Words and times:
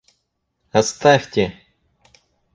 —Оставьте. 0.79 1.43